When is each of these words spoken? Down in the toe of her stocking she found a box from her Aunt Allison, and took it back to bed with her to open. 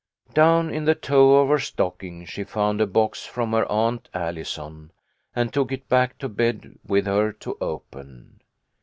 Down 0.33 0.71
in 0.71 0.85
the 0.85 0.95
toe 0.95 1.35
of 1.35 1.49
her 1.49 1.59
stocking 1.59 2.25
she 2.25 2.43
found 2.43 2.81
a 2.81 2.87
box 2.87 3.23
from 3.23 3.51
her 3.51 3.67
Aunt 3.71 4.09
Allison, 4.15 4.89
and 5.35 5.53
took 5.53 5.71
it 5.71 5.87
back 5.89 6.17
to 6.17 6.27
bed 6.27 6.79
with 6.83 7.05
her 7.05 7.31
to 7.33 7.55
open. 7.61 8.39